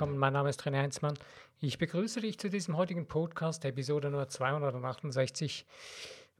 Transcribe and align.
willkommen. 0.00 0.16
Mein 0.16 0.32
Name 0.32 0.48
ist 0.48 0.62
René 0.62 0.78
Heinzmann. 0.78 1.12
Ich 1.60 1.76
begrüße 1.76 2.22
dich 2.22 2.38
zu 2.38 2.48
diesem 2.48 2.74
heutigen 2.78 3.06
Podcast, 3.06 3.66
Episode 3.66 4.08
Nummer 4.08 4.28
268, 4.28 5.66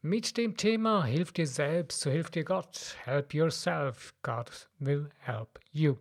mit 0.00 0.38
dem 0.38 0.56
Thema 0.56 1.04
Hilf 1.04 1.32
dir 1.32 1.46
selbst, 1.46 2.00
so 2.00 2.10
hilft 2.10 2.36
dir 2.36 2.44
Gott. 2.44 2.96
Help 3.04 3.34
yourself, 3.34 4.14
God 4.22 4.66
will 4.78 5.10
help 5.18 5.60
you. 5.72 5.98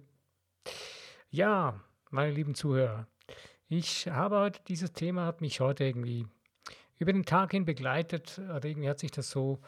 Ja, 1.31 1.77
meine 2.11 2.31
lieben 2.31 2.55
Zuhörer, 2.55 3.07
ich 3.67 4.07
habe 4.07 4.37
heute, 4.37 4.61
dieses 4.69 4.93
Thema 4.93 5.25
hat 5.25 5.41
mich 5.41 5.59
heute 5.59 5.83
irgendwie 5.83 6.27
über 6.97 7.11
den 7.11 7.25
Tag 7.25 7.51
hin 7.51 7.65
begleitet, 7.65 8.39
oder 8.39 8.63
irgendwie 8.63 8.87
hat 8.87 8.99
sich 8.99 9.11
das 9.11 9.29
so 9.29 9.59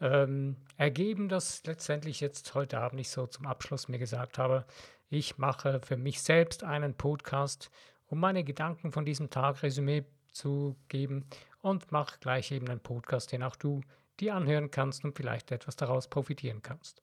ähm, 0.00 0.56
ergeben, 0.78 1.28
dass 1.28 1.62
letztendlich 1.66 2.20
jetzt 2.20 2.54
heute 2.54 2.78
Abend 2.78 3.02
ich 3.02 3.10
so 3.10 3.26
zum 3.26 3.44
Abschluss 3.44 3.88
mir 3.88 3.98
gesagt 3.98 4.38
habe, 4.38 4.64
ich 5.10 5.38
mache 5.38 5.80
für 5.80 5.96
mich 5.96 6.20
selbst 6.22 6.64
einen 6.64 6.94
Podcast, 6.94 7.70
um 8.06 8.20
meine 8.20 8.44
Gedanken 8.44 8.92
von 8.92 9.04
diesem 9.04 9.30
Tag 9.30 9.62
Resümee 9.62 10.04
zu 10.32 10.76
geben 10.88 11.26
und 11.60 11.90
mache 11.92 12.18
gleich 12.20 12.52
eben 12.52 12.68
einen 12.68 12.80
Podcast, 12.80 13.32
den 13.32 13.42
auch 13.42 13.56
du 13.56 13.82
dir 14.20 14.34
anhören 14.34 14.70
kannst 14.70 15.04
und 15.04 15.16
vielleicht 15.16 15.50
etwas 15.50 15.76
daraus 15.76 16.08
profitieren 16.08 16.62
kannst. 16.62 17.02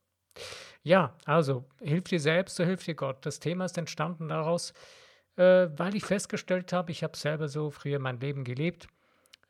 Ja, 0.84 1.16
also 1.26 1.66
hilf 1.82 2.06
dir 2.06 2.20
selbst, 2.20 2.56
so 2.56 2.64
hilft 2.64 2.88
dir 2.88 2.96
Gott. 2.96 3.26
Das 3.26 3.40
Thema 3.40 3.66
ist 3.66 3.78
entstanden 3.78 4.28
daraus, 4.28 4.74
äh, 5.38 5.68
weil 5.76 5.96
ich 5.96 6.04
festgestellt 6.04 6.74
habe, 6.74 6.92
ich 6.92 7.04
habe 7.04 7.18
selber 7.18 7.48
so 7.48 7.72
früher 7.72 8.00
mein 8.00 8.20
Leben 8.20 8.44
gelebt. 8.44 8.88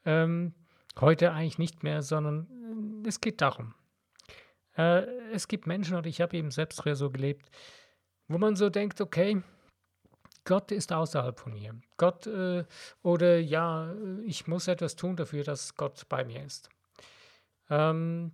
Ähm, 0.05 0.53
heute 0.99 1.31
eigentlich 1.31 1.57
nicht 1.57 1.83
mehr, 1.83 2.01
sondern 2.01 3.03
äh, 3.03 3.07
es 3.07 3.19
geht 3.19 3.41
darum. 3.41 3.73
Äh, 4.77 5.01
es 5.33 5.47
gibt 5.47 5.67
Menschen, 5.67 5.97
und 5.97 6.05
ich 6.05 6.21
habe 6.21 6.37
eben 6.37 6.51
selbst 6.51 6.81
früher 6.81 6.95
so 6.95 7.09
gelebt, 7.09 7.49
wo 8.27 8.37
man 8.37 8.55
so 8.55 8.69
denkt, 8.69 9.01
okay, 9.01 9.41
Gott 10.43 10.71
ist 10.71 10.93
außerhalb 10.93 11.39
von 11.39 11.53
mir. 11.53 11.75
Gott 11.97 12.27
äh, 12.27 12.65
oder 13.01 13.39
ja, 13.39 13.93
ich 14.23 14.47
muss 14.47 14.67
etwas 14.67 14.95
tun 14.95 15.15
dafür, 15.15 15.43
dass 15.43 15.75
Gott 15.75 16.07
bei 16.07 16.23
mir 16.23 16.43
ist. 16.43 16.69
Ähm, 17.69 18.31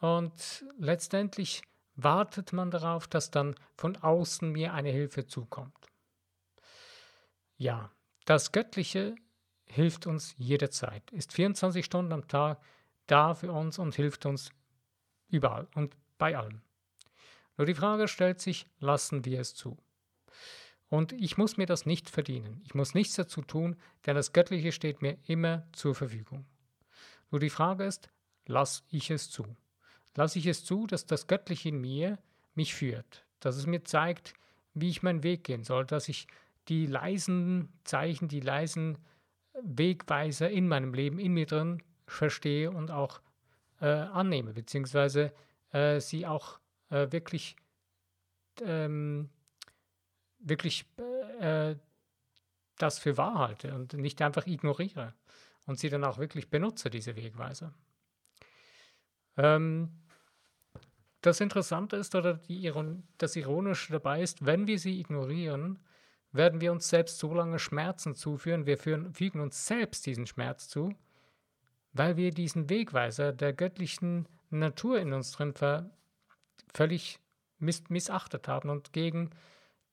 und 0.00 0.64
letztendlich 0.78 1.62
wartet 1.94 2.52
man 2.52 2.70
darauf, 2.70 3.06
dass 3.06 3.30
dann 3.30 3.54
von 3.74 3.96
außen 3.96 4.50
mir 4.52 4.74
eine 4.74 4.90
Hilfe 4.90 5.26
zukommt. 5.26 5.86
Ja, 7.56 7.90
das 8.26 8.52
Göttliche 8.52 9.14
hilft 9.64 10.06
uns 10.06 10.34
jederzeit, 10.36 11.10
ist 11.12 11.32
24 11.32 11.84
Stunden 11.84 12.12
am 12.12 12.28
Tag 12.28 12.60
da 13.06 13.34
für 13.34 13.50
uns 13.50 13.78
und 13.78 13.94
hilft 13.94 14.26
uns 14.26 14.50
überall 15.28 15.66
und 15.74 15.96
bei 16.18 16.36
allem. 16.36 16.60
Nur 17.56 17.66
die 17.66 17.74
Frage 17.74 18.08
stellt 18.08 18.40
sich, 18.40 18.66
lassen 18.78 19.24
wir 19.24 19.40
es 19.40 19.54
zu? 19.54 19.78
Und 20.88 21.12
ich 21.12 21.36
muss 21.36 21.56
mir 21.56 21.66
das 21.66 21.86
nicht 21.86 22.10
verdienen. 22.10 22.62
Ich 22.64 22.74
muss 22.74 22.94
nichts 22.94 23.14
dazu 23.14 23.42
tun, 23.42 23.76
denn 24.04 24.14
das 24.14 24.32
Göttliche 24.32 24.72
steht 24.72 25.02
mir 25.02 25.18
immer 25.26 25.66
zur 25.72 25.94
Verfügung. 25.94 26.46
Nur 27.30 27.40
die 27.40 27.50
Frage 27.50 27.84
ist, 27.84 28.08
lasse 28.46 28.82
ich 28.90 29.10
es 29.10 29.30
zu? 29.30 29.44
Lasse 30.14 30.38
ich 30.38 30.46
es 30.46 30.64
zu, 30.64 30.86
dass 30.86 31.06
das 31.06 31.26
Göttliche 31.26 31.70
in 31.70 31.80
mir 31.80 32.18
mich 32.54 32.74
führt, 32.74 33.26
dass 33.40 33.56
es 33.56 33.66
mir 33.66 33.84
zeigt, 33.84 34.34
wie 34.74 34.88
ich 34.88 35.02
meinen 35.02 35.22
Weg 35.22 35.44
gehen 35.44 35.64
soll, 35.64 35.84
dass 35.84 36.08
ich 36.08 36.26
die 36.68 36.86
leisen 36.86 37.72
Zeichen, 37.84 38.28
die 38.28 38.40
leisen 38.40 38.98
Wegweiser 39.62 40.50
in 40.50 40.68
meinem 40.68 40.94
Leben, 40.94 41.18
in 41.18 41.32
mir 41.32 41.46
drin 41.46 41.82
verstehe 42.06 42.70
und 42.70 42.90
auch 42.90 43.20
äh, 43.80 43.86
annehme, 43.86 44.52
beziehungsweise 44.52 45.32
äh, 45.72 46.00
sie 46.00 46.26
auch 46.26 46.60
äh, 46.90 47.10
wirklich, 47.10 47.56
ähm, 48.62 49.30
wirklich 50.38 50.86
äh, 51.40 51.76
das 52.78 52.98
für 52.98 53.16
wahr 53.16 53.38
halte 53.38 53.74
und 53.74 53.94
nicht 53.94 54.20
einfach 54.22 54.46
ignoriere 54.46 55.14
und 55.66 55.78
sie 55.78 55.88
dann 55.88 56.04
auch 56.04 56.18
wirklich 56.18 56.50
benutze, 56.50 56.90
diese 56.90 57.16
Wegweiser. 57.16 57.72
Ähm, 59.36 59.90
das 61.20 61.40
Interessante 61.40 61.96
ist 61.96 62.14
oder 62.14 62.34
die 62.34 62.72
das 63.18 63.36
Ironische 63.36 63.92
dabei 63.92 64.22
ist, 64.22 64.46
wenn 64.46 64.66
wir 64.66 64.78
sie 64.78 65.00
ignorieren, 65.00 65.80
werden 66.32 66.60
wir 66.60 66.70
uns 66.70 66.88
selbst 66.88 67.18
so 67.18 67.34
lange 67.34 67.58
Schmerzen 67.58 68.14
zuführen, 68.14 68.66
wir 68.66 68.78
führen, 68.78 69.12
fügen 69.12 69.40
uns 69.40 69.66
selbst 69.66 70.06
diesen 70.06 70.26
Schmerz 70.26 70.68
zu, 70.68 70.94
weil 71.92 72.16
wir 72.16 72.30
diesen 72.30 72.68
Wegweiser 72.68 73.32
der 73.32 73.52
göttlichen 73.52 74.28
Natur 74.50 75.00
in 75.00 75.12
uns 75.12 75.32
drin 75.32 75.54
ver 75.54 75.90
völlig 76.74 77.18
miss 77.58 77.88
missachtet 77.88 78.48
haben 78.48 78.70
und 78.70 78.92
gegen 78.92 79.30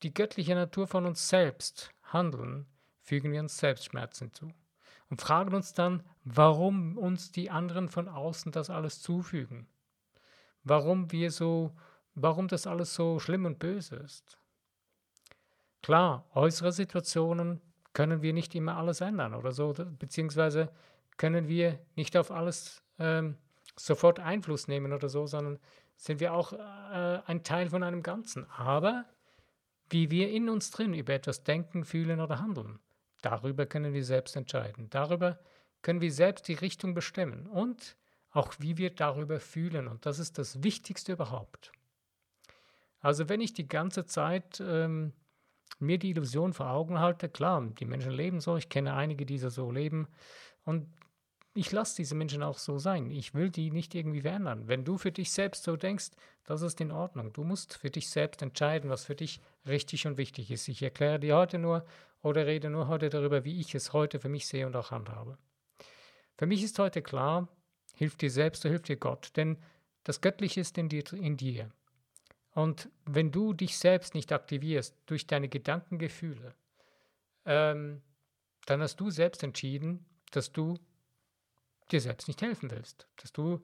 die 0.03 0.13
göttliche 0.13 0.55
Natur 0.55 0.87
von 0.87 1.05
uns 1.05 1.29
selbst 1.29 1.91
handeln, 2.03 2.65
fügen 3.01 3.31
wir 3.31 3.39
uns 3.39 3.57
selbst 3.57 3.85
Schmerzen 3.85 4.31
zu 4.33 4.49
und 5.09 5.21
fragen 5.21 5.53
uns 5.53 5.73
dann, 5.73 6.03
warum 6.23 6.97
uns 6.97 7.31
die 7.31 7.49
anderen 7.51 7.89
von 7.89 8.07
außen 8.07 8.51
das 8.51 8.69
alles 8.69 9.01
zufügen, 9.01 9.67
warum 10.63 11.11
wir 11.11 11.31
so, 11.31 11.75
warum 12.15 12.47
das 12.47 12.67
alles 12.67 12.93
so 12.93 13.19
schlimm 13.19 13.45
und 13.45 13.59
böse 13.59 13.95
ist. 13.97 14.37
Klar, 15.81 16.25
äußere 16.33 16.71
Situationen 16.71 17.61
können 17.93 18.21
wir 18.21 18.33
nicht 18.33 18.55
immer 18.55 18.77
alles 18.77 19.01
ändern 19.01 19.33
oder 19.33 19.51
so, 19.51 19.73
beziehungsweise 19.99 20.71
können 21.17 21.47
wir 21.47 21.79
nicht 21.95 22.17
auf 22.17 22.31
alles 22.31 22.81
ähm, 22.99 23.37
sofort 23.75 24.19
Einfluss 24.19 24.67
nehmen 24.67 24.93
oder 24.93 25.09
so, 25.09 25.27
sondern 25.27 25.59
sind 25.95 26.19
wir 26.19 26.33
auch 26.33 26.53
äh, 26.53 27.21
ein 27.25 27.43
Teil 27.43 27.69
von 27.69 27.83
einem 27.83 28.03
Ganzen. 28.03 28.49
Aber 28.51 29.05
wie 29.89 30.11
wir 30.11 30.29
in 30.29 30.49
uns 30.49 30.71
drin 30.71 30.93
über 30.93 31.13
etwas 31.13 31.43
denken, 31.43 31.85
fühlen 31.85 32.19
oder 32.19 32.39
handeln, 32.39 32.79
darüber 33.21 33.65
können 33.65 33.93
wir 33.93 34.03
selbst 34.03 34.35
entscheiden. 34.35 34.89
Darüber 34.89 35.39
können 35.81 36.01
wir 36.01 36.11
selbst 36.11 36.47
die 36.47 36.53
Richtung 36.53 36.93
bestimmen 36.93 37.47
und 37.47 37.95
auch 38.31 38.53
wie 38.59 38.77
wir 38.77 38.89
darüber 38.89 39.39
fühlen. 39.39 39.87
Und 39.87 40.05
das 40.05 40.19
ist 40.19 40.37
das 40.37 40.63
Wichtigste 40.63 41.13
überhaupt. 41.13 41.71
Also 42.99 43.29
wenn 43.29 43.41
ich 43.41 43.53
die 43.53 43.67
ganze 43.67 44.05
Zeit 44.05 44.61
ähm, 44.65 45.13
mir 45.79 45.99
die 45.99 46.11
Illusion 46.11 46.53
vor 46.53 46.69
Augen 46.69 46.99
halte, 46.99 47.29
klar, 47.29 47.61
die 47.61 47.85
Menschen 47.85 48.11
leben 48.11 48.39
so, 48.39 48.57
ich 48.57 48.69
kenne 48.69 48.93
einige, 48.93 49.25
die 49.25 49.37
so 49.37 49.71
leben 49.71 50.07
und 50.63 50.87
ich 51.53 51.71
lasse 51.71 51.97
diese 51.97 52.15
Menschen 52.15 52.41
auch 52.41 52.57
so 52.57 52.79
sein. 52.79 53.11
Ich 53.11 53.35
will 53.35 53.49
die 53.49 53.69
nicht 53.69 53.93
irgendwie 53.93 54.21
verändern. 54.21 54.67
Wenn 54.67 54.83
du 54.83 54.97
für 54.97 55.11
dich 55.11 55.31
selbst 55.31 55.63
so 55.63 55.75
denkst, 55.75 56.09
das 56.45 56.63
ist 56.63 56.81
in 56.81 56.91
Ordnung. 56.91 57.31
Du 57.31 57.43
musst 57.43 57.77
für 57.77 57.91
dich 57.91 58.09
selbst 58.09 58.41
entscheiden, 58.41 58.89
was 58.89 59.05
für 59.05 59.15
dich 59.15 59.39
richtig 59.67 60.07
und 60.07 60.17
wichtig 60.17 60.49
ist. 60.49 60.67
Ich 60.67 60.81
erkläre 60.81 61.19
dir 61.19 61.35
heute 61.37 61.59
nur 61.59 61.85
oder 62.23 62.47
rede 62.47 62.69
nur 62.69 62.87
heute 62.87 63.09
darüber, 63.09 63.43
wie 63.43 63.59
ich 63.59 63.75
es 63.75 63.93
heute 63.93 64.19
für 64.19 64.29
mich 64.29 64.47
sehe 64.47 64.65
und 64.65 64.75
auch 64.75 64.91
handhabe. 64.91 65.37
Für 66.37 66.47
mich 66.47 66.63
ist 66.63 66.79
heute 66.79 67.03
klar, 67.03 67.47
hilf 67.93 68.15
dir 68.17 68.31
selbst, 68.31 68.63
so 68.63 68.69
hilft 68.69 68.87
dir 68.87 68.97
Gott, 68.97 69.31
denn 69.35 69.57
das 70.03 70.21
Göttliche 70.21 70.61
ist 70.61 70.77
in 70.77 70.89
dir. 70.89 71.03
In 71.13 71.37
dir. 71.37 71.69
Und 72.55 72.89
wenn 73.05 73.31
du 73.31 73.53
dich 73.53 73.77
selbst 73.77 74.15
nicht 74.15 74.31
aktivierst 74.31 74.95
durch 75.05 75.27
deine 75.27 75.49
Gedankengefühle, 75.49 76.55
ähm, 77.45 78.01
dann 78.65 78.81
hast 78.81 78.97
du 78.97 79.11
selbst 79.11 79.43
entschieden, 79.43 80.05
dass 80.31 80.51
du 80.51 80.79
dir 81.91 82.01
selbst 82.01 82.27
nicht 82.27 82.41
helfen 82.41 82.71
willst, 82.71 83.07
dass 83.17 83.31
du 83.31 83.63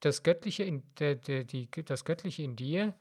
das 0.00 0.22
Göttliche 0.22 0.64
in, 0.64 0.82
de, 0.96 1.16
de, 1.16 1.44
die, 1.44 1.68
das 1.84 2.04
Göttliche 2.04 2.42
in 2.42 2.56
dir 2.56 2.94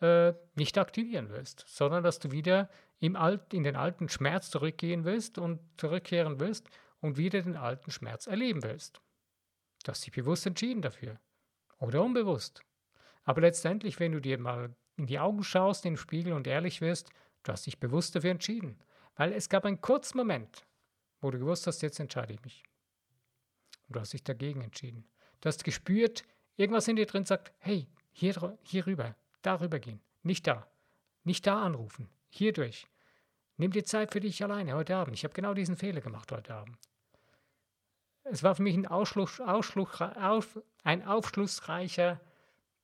äh, 0.00 0.34
nicht 0.54 0.78
aktivieren 0.78 1.28
willst, 1.30 1.64
sondern 1.68 2.02
dass 2.02 2.18
du 2.18 2.30
wieder 2.30 2.68
im 2.98 3.16
Alt, 3.16 3.54
in 3.54 3.62
den 3.62 3.76
alten 3.76 4.08
Schmerz 4.08 4.50
zurückgehen 4.50 5.04
willst 5.04 5.38
und 5.38 5.60
zurückkehren 5.78 6.40
willst 6.40 6.68
und 7.00 7.16
wieder 7.16 7.42
den 7.42 7.56
alten 7.56 7.90
Schmerz 7.90 8.26
erleben 8.26 8.62
willst. 8.62 9.00
Du 9.84 9.90
hast 9.90 10.04
dich 10.04 10.12
bewusst 10.12 10.46
entschieden 10.46 10.82
dafür 10.82 11.18
oder 11.78 12.02
unbewusst. 12.02 12.62
Aber 13.24 13.40
letztendlich, 13.40 14.00
wenn 14.00 14.12
du 14.12 14.20
dir 14.20 14.38
mal 14.38 14.74
in 14.96 15.06
die 15.06 15.18
Augen 15.18 15.42
schaust, 15.42 15.84
in 15.86 15.92
den 15.92 15.98
Spiegel 15.98 16.32
und 16.32 16.46
ehrlich 16.46 16.80
wirst, 16.80 17.10
du 17.42 17.52
hast 17.52 17.66
dich 17.66 17.80
bewusst 17.80 18.14
dafür 18.14 18.30
entschieden. 18.30 18.78
Weil 19.16 19.32
es 19.32 19.48
gab 19.48 19.64
einen 19.64 19.80
kurzen 19.80 20.18
Moment, 20.18 20.66
wo 21.20 21.30
du 21.30 21.38
gewusst 21.38 21.66
hast, 21.66 21.82
jetzt 21.82 22.00
entscheide 22.00 22.34
ich 22.34 22.42
mich. 22.42 22.64
Und 23.90 23.96
du 23.96 24.00
hast 24.00 24.12
dich 24.12 24.22
dagegen 24.22 24.60
entschieden. 24.60 25.04
Du 25.40 25.48
hast 25.48 25.64
gespürt, 25.64 26.22
irgendwas 26.56 26.86
in 26.86 26.94
dir 26.94 27.06
drin 27.06 27.24
sagt, 27.24 27.52
hey, 27.58 27.88
hier, 28.12 28.56
hier 28.62 28.86
rüber, 28.86 29.16
darüber 29.42 29.80
gehen, 29.80 30.00
nicht 30.22 30.46
da, 30.46 30.70
nicht 31.24 31.44
da 31.44 31.60
anrufen, 31.60 32.08
hier 32.28 32.52
durch. 32.52 32.86
Nimm 33.56 33.72
dir 33.72 33.84
Zeit 33.84 34.12
für 34.12 34.20
dich 34.20 34.44
alleine 34.44 34.74
heute 34.74 34.94
Abend. 34.94 35.16
Ich 35.16 35.24
habe 35.24 35.34
genau 35.34 35.54
diesen 35.54 35.76
Fehler 35.76 36.00
gemacht 36.00 36.30
heute 36.30 36.54
Abend. 36.54 36.78
Es 38.22 38.44
war 38.44 38.54
für 38.54 38.62
mich 38.62 38.76
ein, 38.76 38.86
Ausschluss, 38.86 39.40
Ausschluss, 39.40 40.00
auf, 40.00 40.60
ein 40.84 41.04
aufschlussreicher 41.04 42.20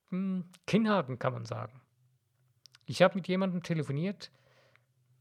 hm, 0.08 0.44
Kinnhaken, 0.66 1.20
kann 1.20 1.34
man 1.34 1.44
sagen. 1.44 1.80
Ich 2.84 3.00
habe 3.00 3.14
mit 3.14 3.28
jemandem 3.28 3.62
telefoniert, 3.62 4.32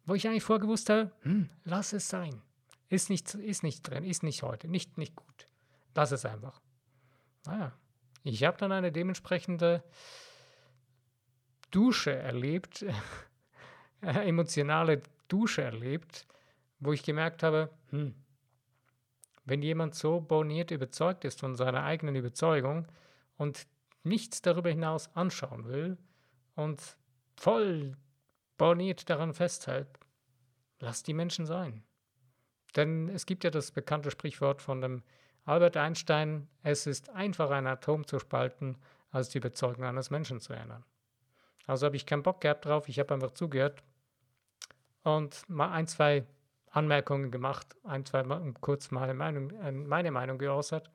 wo 0.05 0.15
ich 0.15 0.27
eigentlich 0.27 0.43
vorgewusst 0.43 0.89
habe, 0.89 1.11
hm, 1.21 1.51
lass 1.63 1.93
es 1.93 2.09
sein. 2.09 2.41
Ist 2.89 3.11
nicht, 3.11 3.35
ist 3.35 3.61
nicht 3.61 3.83
drin, 3.83 4.03
ist 4.03 4.23
nicht 4.23 4.41
heute, 4.41 4.67
nicht, 4.67 4.97
nicht 4.97 5.15
gut. 5.15 5.45
Lass 5.95 6.11
es 6.11 6.25
einfach. 6.25 6.61
Naja, 7.45 7.71
ich 8.23 8.43
habe 8.43 8.57
dann 8.57 8.71
eine 8.71 8.91
dementsprechende 8.91 9.83
Dusche 11.71 12.13
erlebt, 12.13 12.85
emotionale 14.01 15.01
Dusche 15.27 15.63
erlebt, 15.63 16.27
wo 16.79 16.93
ich 16.93 17.03
gemerkt 17.03 17.43
habe, 17.43 17.69
hm, 17.89 18.13
wenn 19.45 19.61
jemand 19.61 19.95
so 19.95 20.19
borniert 20.19 20.71
überzeugt 20.71 21.23
ist 21.23 21.39
von 21.39 21.55
seiner 21.55 21.83
eigenen 21.83 22.15
Überzeugung 22.15 22.87
und 23.37 23.67
nichts 24.03 24.41
darüber 24.41 24.69
hinaus 24.69 25.15
anschauen 25.15 25.65
will 25.65 25.97
und 26.55 26.97
voll 27.35 27.95
borniert 28.57 29.09
daran 29.09 29.33
festhält, 29.33 29.87
lass 30.79 31.03
die 31.03 31.13
Menschen 31.13 31.45
sein. 31.45 31.83
Denn 32.75 33.07
es 33.09 33.25
gibt 33.25 33.43
ja 33.43 33.51
das 33.51 33.71
bekannte 33.71 34.11
Sprichwort 34.11 34.61
von 34.61 34.81
dem 34.81 35.03
Albert 35.45 35.77
Einstein, 35.77 36.47
es 36.63 36.87
ist 36.87 37.09
einfacher, 37.09 37.55
ein 37.55 37.67
Atom 37.67 38.05
zu 38.07 38.19
spalten, 38.19 38.77
als 39.11 39.29
die 39.29 39.37
Überzeugung 39.37 39.85
eines 39.85 40.09
Menschen 40.09 40.39
zu 40.39 40.53
ändern. 40.53 40.83
Also 41.67 41.85
habe 41.85 41.95
ich 41.95 42.05
keinen 42.05 42.23
Bock 42.23 42.41
gehabt 42.41 42.65
drauf, 42.65 42.89
ich 42.89 42.99
habe 42.99 43.13
einfach 43.13 43.31
zugehört 43.31 43.83
und 45.03 45.47
mal 45.47 45.71
ein, 45.71 45.87
zwei 45.87 46.25
Anmerkungen 46.71 47.31
gemacht, 47.31 47.75
ein, 47.83 48.05
zwei 48.05 48.23
Mal 48.23 48.53
kurz 48.59 48.91
meine 48.91 49.13
Meinung, 49.13 49.51
äh, 49.51 49.71
meine 49.71 50.11
Meinung 50.11 50.37
geäußert, 50.37 50.89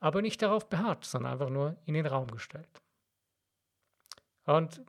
aber 0.00 0.22
nicht 0.22 0.40
darauf 0.42 0.68
beharrt, 0.68 1.04
sondern 1.04 1.32
einfach 1.32 1.50
nur 1.50 1.76
in 1.86 1.94
den 1.94 2.06
Raum 2.06 2.30
gestellt. 2.30 2.82
Und 4.44 4.82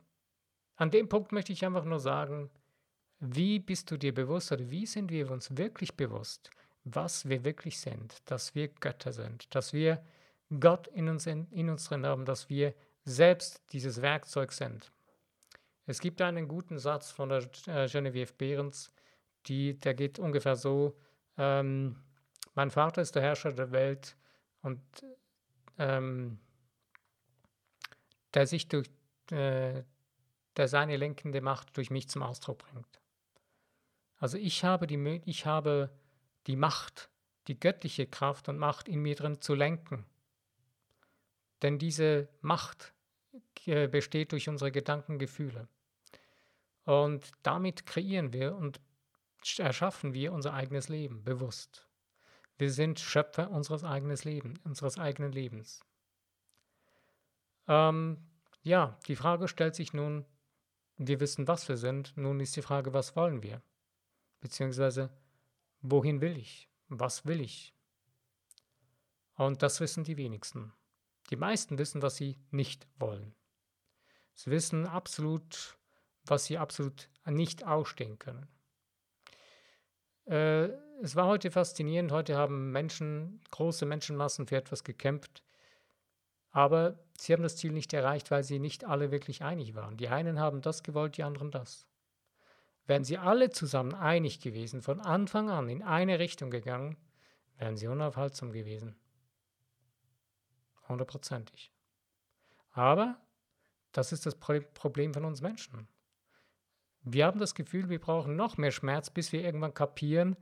an 0.76 0.90
dem 0.90 1.08
Punkt 1.08 1.32
möchte 1.32 1.52
ich 1.52 1.64
einfach 1.64 1.84
nur 1.84 2.00
sagen, 2.00 2.50
wie 3.18 3.58
bist 3.58 3.90
du 3.90 3.96
dir 3.96 4.12
bewusst 4.12 4.52
oder 4.52 4.70
wie 4.70 4.84
sind 4.84 5.10
wir 5.10 5.30
uns 5.30 5.56
wirklich 5.56 5.96
bewusst, 5.96 6.50
was 6.86 7.28
wir 7.28 7.44
wirklich 7.44 7.80
sind, 7.80 8.22
dass 8.30 8.54
wir 8.54 8.68
Götter 8.68 9.12
sind, 9.12 9.52
dass 9.54 9.72
wir 9.72 10.02
Gott 10.60 10.86
in 10.86 11.08
uns, 11.08 11.26
in, 11.26 11.50
in 11.50 11.68
uns 11.68 11.84
drin 11.84 12.06
haben, 12.06 12.24
dass 12.24 12.48
wir 12.48 12.74
selbst 13.04 13.60
dieses 13.72 14.00
Werkzeug 14.02 14.52
sind. 14.52 14.92
Es 15.86 16.00
gibt 16.00 16.22
einen 16.22 16.46
guten 16.46 16.78
Satz 16.78 17.10
von 17.10 17.28
der 17.28 17.48
äh, 17.66 17.88
Genevieve 17.88 18.32
Behrens, 18.32 18.92
die, 19.46 19.78
der 19.78 19.94
geht 19.94 20.20
ungefähr 20.20 20.54
so, 20.54 20.96
ähm, 21.36 21.96
mein 22.54 22.70
Vater 22.70 23.02
ist 23.02 23.16
der 23.16 23.22
Herrscher 23.22 23.52
der 23.52 23.72
Welt 23.72 24.16
und 24.62 24.80
ähm, 25.78 26.38
der 28.32 28.46
sich 28.46 28.68
durch, 28.68 28.88
äh, 29.32 29.82
der 30.56 30.68
seine 30.68 30.96
lenkende 30.96 31.40
Macht 31.40 31.76
durch 31.76 31.90
mich 31.90 32.08
zum 32.08 32.22
Ausdruck 32.22 32.58
bringt. 32.58 33.00
Also 34.18 34.38
ich 34.38 34.64
habe 34.64 34.86
die, 34.86 35.20
ich 35.24 35.46
habe 35.46 35.90
die 36.46 36.56
Macht, 36.56 37.10
die 37.48 37.58
göttliche 37.58 38.06
Kraft 38.06 38.48
und 38.48 38.58
Macht 38.58 38.88
in 38.88 39.00
mir 39.00 39.14
drin 39.14 39.40
zu 39.40 39.54
lenken. 39.54 40.04
Denn 41.62 41.78
diese 41.78 42.28
Macht 42.40 42.94
äh, 43.66 43.88
besteht 43.88 44.32
durch 44.32 44.48
unsere 44.48 44.70
Gedanken, 44.72 45.18
Gefühle. 45.18 45.68
Und 46.84 47.32
damit 47.42 47.86
kreieren 47.86 48.32
wir 48.32 48.54
und 48.54 48.80
erschaffen 49.58 50.14
wir 50.14 50.32
unser 50.32 50.54
eigenes 50.54 50.88
Leben 50.88 51.24
bewusst. 51.24 51.86
Wir 52.58 52.70
sind 52.70 53.00
Schöpfer 53.00 53.50
unseres 53.50 53.84
eigenen 53.84 54.16
Lebens, 54.16 54.58
unseres 54.64 54.98
eigenen 54.98 55.32
Lebens. 55.32 55.80
Ähm, 57.68 58.18
ja, 58.62 58.98
die 59.06 59.16
Frage 59.16 59.48
stellt 59.48 59.74
sich 59.74 59.92
nun, 59.92 60.24
wir 60.96 61.20
wissen, 61.20 61.46
was 61.46 61.68
wir 61.68 61.76
sind, 61.76 62.16
nun 62.16 62.40
ist 62.40 62.56
die 62.56 62.62
Frage, 62.62 62.94
was 62.94 63.14
wollen 63.16 63.42
wir? 63.42 63.60
Beziehungsweise, 64.40 65.10
wohin 65.82 66.20
will 66.20 66.36
ich? 66.36 66.68
Was 66.88 67.26
will 67.26 67.40
ich? 67.40 67.74
Und 69.34 69.62
das 69.62 69.80
wissen 69.80 70.04
die 70.04 70.16
wenigsten. 70.16 70.72
Die 71.30 71.36
meisten 71.36 71.78
wissen, 71.78 72.02
was 72.02 72.16
sie 72.16 72.38
nicht 72.50 72.86
wollen. 72.98 73.34
Sie 74.34 74.50
wissen 74.50 74.86
absolut, 74.86 75.76
was 76.24 76.44
sie 76.44 76.58
absolut 76.58 77.08
nicht 77.26 77.66
ausstehen 77.66 78.18
können. 78.18 78.48
Äh, 80.26 80.68
es 81.02 81.16
war 81.16 81.26
heute 81.26 81.50
faszinierend. 81.50 82.12
Heute 82.12 82.36
haben 82.36 82.70
Menschen, 82.70 83.40
große 83.50 83.86
Menschenmassen 83.86 84.46
für 84.46 84.56
etwas 84.56 84.84
gekämpft. 84.84 85.42
Aber 86.50 86.98
sie 87.18 87.32
haben 87.32 87.42
das 87.42 87.56
Ziel 87.56 87.72
nicht 87.72 87.92
erreicht, 87.92 88.30
weil 88.30 88.42
sie 88.42 88.58
nicht 88.58 88.84
alle 88.84 89.10
wirklich 89.10 89.42
einig 89.42 89.74
waren. 89.74 89.96
Die 89.96 90.08
einen 90.08 90.38
haben 90.40 90.62
das 90.62 90.82
gewollt, 90.82 91.16
die 91.16 91.22
anderen 91.22 91.50
das. 91.50 91.86
Wären 92.86 93.04
sie 93.04 93.18
alle 93.18 93.50
zusammen 93.50 93.94
einig 93.94 94.40
gewesen, 94.40 94.80
von 94.82 95.00
Anfang 95.00 95.50
an 95.50 95.68
in 95.68 95.82
eine 95.82 96.18
Richtung 96.18 96.50
gegangen, 96.50 96.96
wären 97.58 97.76
sie 97.76 97.88
unaufhaltsam 97.88 98.52
gewesen. 98.52 98.96
Hundertprozentig. 100.88 101.72
Aber 102.70 103.16
das 103.92 104.12
ist 104.12 104.26
das 104.26 104.36
Problem 104.36 105.14
von 105.14 105.24
uns 105.24 105.40
Menschen. 105.40 105.88
Wir 107.02 107.26
haben 107.26 107.40
das 107.40 107.54
Gefühl, 107.54 107.88
wir 107.88 108.00
brauchen 108.00 108.36
noch 108.36 108.56
mehr 108.56 108.72
Schmerz, 108.72 109.10
bis 109.10 109.32
wir 109.32 109.42
irgendwann 109.42 109.74
kapieren, 109.74 110.36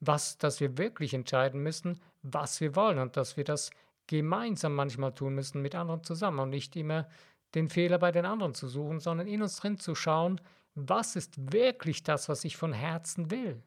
was, 0.00 0.38
dass 0.38 0.60
wir 0.60 0.78
wirklich 0.78 1.12
entscheiden 1.12 1.62
müssen, 1.62 2.00
was 2.22 2.60
wir 2.60 2.76
wollen 2.76 2.98
und 2.98 3.16
dass 3.16 3.36
wir 3.36 3.44
das 3.44 3.70
gemeinsam 4.06 4.74
manchmal 4.74 5.14
tun 5.14 5.34
müssen 5.34 5.62
mit 5.62 5.74
anderen 5.74 6.02
zusammen 6.02 6.40
und 6.40 6.50
nicht 6.50 6.76
immer 6.76 7.08
den 7.54 7.68
Fehler 7.68 7.98
bei 7.98 8.12
den 8.12 8.26
anderen 8.26 8.54
zu 8.54 8.68
suchen, 8.68 9.00
sondern 9.00 9.26
in 9.26 9.42
uns 9.42 9.56
drin 9.56 9.78
zu 9.78 9.94
schauen, 9.94 10.40
was 10.88 11.16
ist 11.16 11.52
wirklich 11.52 12.02
das, 12.02 12.28
was 12.28 12.44
ich 12.44 12.56
von 12.56 12.72
Herzen 12.72 13.30
will. 13.30 13.62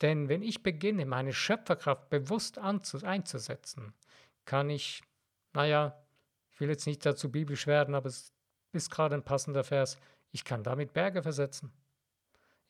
Denn 0.00 0.28
wenn 0.28 0.42
ich 0.42 0.62
beginne, 0.62 1.06
meine 1.06 1.32
Schöpferkraft 1.32 2.10
bewusst 2.10 2.58
einzusetzen, 2.58 3.94
kann 4.44 4.68
ich, 4.70 5.02
naja, 5.52 5.98
ich 6.50 6.60
will 6.60 6.68
jetzt 6.68 6.86
nicht 6.86 7.04
dazu 7.06 7.30
biblisch 7.30 7.66
werden, 7.66 7.94
aber 7.94 8.08
es 8.08 8.32
ist 8.72 8.90
gerade 8.90 9.14
ein 9.14 9.24
passender 9.24 9.64
Vers. 9.64 9.98
Ich 10.30 10.44
kann 10.44 10.62
damit 10.62 10.92
Berge 10.92 11.22
versetzen. 11.22 11.72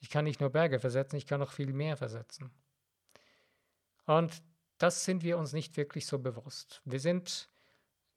Ich 0.00 0.10
kann 0.10 0.24
nicht 0.24 0.40
nur 0.40 0.50
Berge 0.50 0.80
versetzen, 0.80 1.16
ich 1.16 1.26
kann 1.26 1.40
noch 1.40 1.52
viel 1.52 1.72
mehr 1.72 1.96
versetzen. 1.96 2.50
Und 4.04 4.42
das 4.78 5.04
sind 5.04 5.22
wir 5.22 5.38
uns 5.38 5.52
nicht 5.52 5.76
wirklich 5.76 6.06
so 6.06 6.18
bewusst. 6.18 6.82
Wir 6.84 7.00
sind 7.00 7.48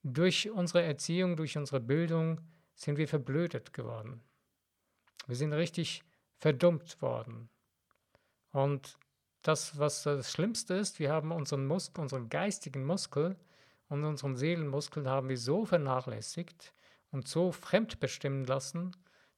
durch 0.02 0.50
unsere 0.50 0.82
Erziehung, 0.82 1.36
durch 1.36 1.56
unsere 1.56 1.80
Bildung, 1.80 2.40
sind 2.74 2.98
wir 2.98 3.08
verblödet 3.08 3.72
geworden. 3.72 4.22
Wir 5.28 5.36
sind 5.36 5.52
richtig 5.52 6.02
verdummt 6.38 7.00
worden. 7.00 7.48
Und 8.50 8.98
das, 9.42 9.78
was 9.78 10.02
das 10.02 10.32
Schlimmste 10.32 10.74
ist, 10.74 10.98
wir 10.98 11.12
haben 11.12 11.30
unseren 11.30 11.66
Muskel, 11.66 12.00
unseren 12.00 12.28
geistigen 12.28 12.84
Muskel, 12.84 13.36
und 13.88 14.04
unseren 14.04 14.36
Seelenmuskeln 14.36 15.08
haben 15.08 15.28
wir 15.28 15.38
so 15.38 15.64
vernachlässigt 15.64 16.74
und 17.10 17.26
so 17.26 17.52
fremdbestimmen 17.52 18.44
lassen, 18.44 18.94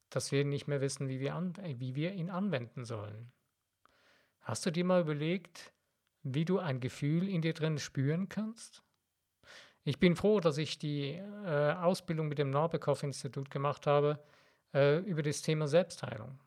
dass 0.09 0.31
wir 0.31 0.43
nicht 0.43 0.67
mehr 0.67 0.81
wissen, 0.81 1.07
wie 1.07 1.21
wir, 1.21 1.35
an, 1.35 1.53
wie 1.63 1.95
wir 1.95 2.13
ihn 2.13 2.29
anwenden 2.29 2.83
sollen. 2.83 3.31
Hast 4.41 4.65
du 4.65 4.71
dir 4.71 4.83
mal 4.83 5.01
überlegt, 5.01 5.71
wie 6.23 6.43
du 6.43 6.59
ein 6.59 6.81
Gefühl 6.81 7.29
in 7.29 7.41
dir 7.41 7.53
drin 7.53 7.79
spüren 7.79 8.27
kannst? 8.27 8.83
Ich 9.83 9.99
bin 9.99 10.15
froh, 10.15 10.41
dass 10.41 10.57
ich 10.57 10.77
die 10.77 11.11
äh, 11.13 11.71
Ausbildung 11.73 12.27
mit 12.27 12.37
dem 12.37 12.49
Norbekow-Institut 12.49 13.49
gemacht 13.49 13.87
habe 13.87 14.19
äh, 14.73 14.99
über 14.99 15.21
das 15.21 15.41
Thema 15.41 15.67
Selbstheilung. 15.67 16.39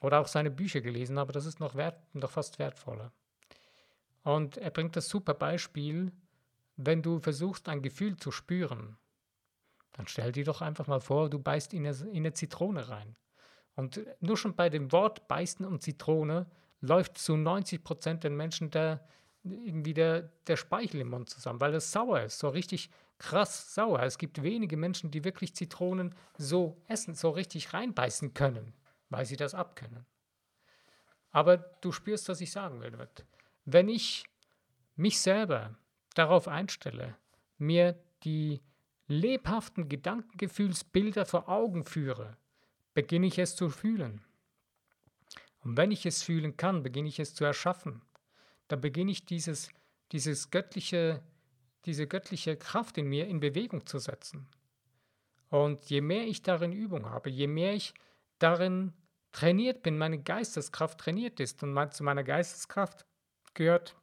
Oder 0.00 0.20
auch 0.20 0.28
seine 0.28 0.50
Bücher 0.50 0.80
gelesen 0.80 1.18
habe, 1.18 1.32
das 1.32 1.46
ist 1.46 1.60
noch, 1.60 1.74
wert, 1.74 2.14
noch 2.14 2.30
fast 2.30 2.58
wertvoller. 2.58 3.12
Und 4.22 4.56
er 4.56 4.70
bringt 4.70 4.94
das 4.94 5.08
super 5.08 5.34
Beispiel, 5.34 6.12
wenn 6.76 7.02
du 7.02 7.18
versuchst, 7.18 7.68
ein 7.68 7.82
Gefühl 7.82 8.16
zu 8.16 8.30
spüren, 8.30 8.96
dann 9.92 10.06
stell 10.06 10.30
dir 10.30 10.44
doch 10.44 10.60
einfach 10.60 10.86
mal 10.86 11.00
vor, 11.00 11.28
du 11.28 11.40
beißt 11.40 11.74
in 11.74 11.86
eine, 11.86 11.96
in 12.10 12.18
eine 12.18 12.32
Zitrone 12.32 12.88
rein. 12.88 13.16
Und 13.74 14.00
nur 14.20 14.36
schon 14.36 14.54
bei 14.54 14.68
dem 14.68 14.92
Wort 14.92 15.26
beißen 15.26 15.64
und 15.66 15.82
Zitrone 15.82 16.46
läuft 16.80 17.18
zu 17.18 17.36
90 17.36 17.82
Prozent 17.82 18.24
den 18.24 18.36
Menschen 18.36 18.70
der, 18.70 19.04
irgendwie 19.44 19.94
der, 19.94 20.30
der 20.46 20.56
Speichel 20.56 21.00
im 21.00 21.10
Mund 21.10 21.30
zusammen, 21.30 21.60
weil 21.60 21.74
es 21.74 21.92
sauer 21.92 22.22
ist, 22.22 22.38
so 22.38 22.48
richtig 22.48 22.90
krass 23.18 23.74
sauer. 23.74 24.02
Es 24.02 24.18
gibt 24.18 24.42
wenige 24.42 24.76
Menschen, 24.76 25.10
die 25.10 25.24
wirklich 25.24 25.54
Zitronen 25.54 26.14
so 26.36 26.80
essen, 26.86 27.14
so 27.14 27.30
richtig 27.30 27.72
reinbeißen 27.72 28.34
können, 28.34 28.72
weil 29.10 29.26
sie 29.26 29.36
das 29.36 29.54
abkönnen. 29.54 30.06
Aber 31.30 31.56
du 31.56 31.92
spürst, 31.92 32.28
was 32.28 32.40
ich 32.40 32.50
sagen 32.50 32.80
will. 32.80 32.96
Wenn 33.64 33.88
ich 33.88 34.24
mich 34.96 35.20
selber 35.20 35.76
darauf 36.14 36.48
einstelle, 36.48 37.16
mir 37.58 37.98
die 38.24 38.60
lebhaften 39.06 39.88
Gedankengefühlsbilder 39.88 41.26
vor 41.26 41.48
Augen 41.48 41.84
führe, 41.84 42.36
beginne 42.94 43.26
ich 43.26 43.38
es 43.38 43.56
zu 43.56 43.68
fühlen. 43.68 44.24
Und 45.60 45.76
wenn 45.76 45.90
ich 45.90 46.06
es 46.06 46.22
fühlen 46.22 46.56
kann, 46.56 46.82
beginne 46.82 47.08
ich 47.08 47.18
es 47.18 47.34
zu 47.34 47.44
erschaffen. 47.44 48.02
Dann 48.68 48.80
beginne 48.80 49.10
ich 49.10 49.26
dieses, 49.26 49.70
dieses 50.12 50.50
göttliche, 50.50 51.22
diese 51.84 52.06
göttliche 52.06 52.56
Kraft 52.56 52.98
in 52.98 53.08
mir 53.08 53.26
in 53.26 53.40
Bewegung 53.40 53.86
zu 53.86 53.98
setzen. 53.98 54.48
Und 55.48 55.86
je 55.86 56.00
mehr 56.00 56.26
ich 56.26 56.42
darin 56.42 56.72
Übung 56.72 57.06
habe, 57.10 57.30
je 57.30 57.46
mehr 57.46 57.74
ich 57.74 57.94
darin 58.38 58.92
trainiert 59.32 59.82
bin, 59.82 59.98
meine 59.98 60.22
Geisteskraft 60.22 60.98
trainiert 61.00 61.40
ist, 61.40 61.62
und 61.62 61.94
zu 61.94 62.04
meiner 62.04 62.24
Geisteskraft 62.24 63.06
gehört 63.54 63.96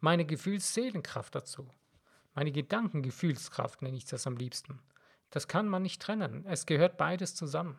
meine 0.00 0.24
Gefühlsseelenkraft 0.24 1.34
dazu. 1.34 1.68
Meine 2.34 2.52
Gedankengefühlskraft 2.52 3.82
nenne 3.82 3.96
ich 3.96 4.04
das 4.04 4.26
am 4.26 4.36
liebsten. 4.36 4.80
Das 5.30 5.48
kann 5.48 5.68
man 5.68 5.82
nicht 5.82 6.00
trennen. 6.02 6.44
Es 6.46 6.66
gehört 6.66 6.96
beides 6.96 7.34
zusammen. 7.34 7.78